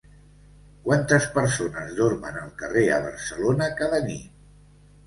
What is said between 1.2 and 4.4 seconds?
persones dormen al carrer a Barcelona cada nit?